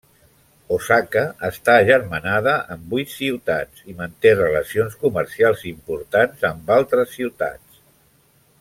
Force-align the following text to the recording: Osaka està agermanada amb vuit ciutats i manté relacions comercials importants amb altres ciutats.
Osaka 0.75 1.21
està 1.49 1.75
agermanada 1.81 2.53
amb 2.75 2.95
vuit 2.95 3.13
ciutats 3.17 3.83
i 3.93 3.95
manté 3.99 4.33
relacions 4.41 4.97
comercials 5.05 5.63
importants 5.75 6.49
amb 6.53 6.73
altres 6.79 7.17
ciutats. 7.21 7.85